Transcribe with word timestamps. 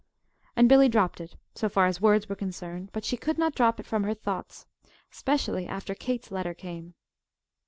And 0.55 0.67
Billy 0.67 0.89
dropped 0.89 1.21
it 1.21 1.35
so 1.53 1.69
far 1.69 1.85
as 1.85 2.01
words 2.01 2.27
were 2.27 2.35
concerned; 2.35 2.89
but 2.91 3.05
she 3.05 3.15
could 3.17 3.37
not 3.37 3.53
drop 3.53 3.79
it 3.79 3.85
from 3.85 4.03
her 4.03 4.15
thoughts 4.15 4.65
specially 5.11 5.67
after 5.67 5.93
Kate's 5.93 6.31
letter 6.31 6.55
came. 6.55 6.95